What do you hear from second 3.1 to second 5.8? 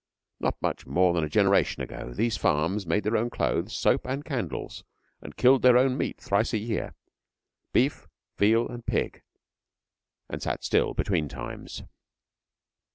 own clothes, soap, and candles, and killed their